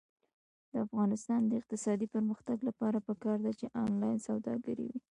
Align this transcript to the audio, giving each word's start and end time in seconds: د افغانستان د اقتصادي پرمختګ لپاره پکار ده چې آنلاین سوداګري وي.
د 0.71 0.73
افغانستان 0.85 1.41
د 1.45 1.51
اقتصادي 1.61 2.07
پرمختګ 2.15 2.57
لپاره 2.69 2.97
پکار 3.07 3.37
ده 3.45 3.51
چې 3.59 3.65
آنلاین 3.83 4.17
سوداګري 4.27 4.85
وي. 4.89 4.99